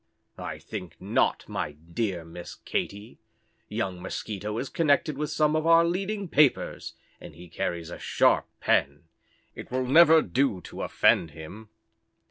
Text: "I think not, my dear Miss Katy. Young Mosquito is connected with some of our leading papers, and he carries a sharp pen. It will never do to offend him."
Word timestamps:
"I 0.39 0.57
think 0.57 0.99
not, 0.99 1.47
my 1.47 1.73
dear 1.73 2.25
Miss 2.25 2.55
Katy. 2.55 3.19
Young 3.69 4.01
Mosquito 4.01 4.57
is 4.57 4.67
connected 4.67 5.15
with 5.15 5.29
some 5.29 5.55
of 5.55 5.67
our 5.67 5.85
leading 5.85 6.27
papers, 6.27 6.95
and 7.19 7.35
he 7.35 7.47
carries 7.47 7.91
a 7.91 7.99
sharp 7.99 8.47
pen. 8.59 9.03
It 9.53 9.69
will 9.69 9.85
never 9.85 10.23
do 10.23 10.59
to 10.61 10.81
offend 10.81 11.29
him." 11.29 11.69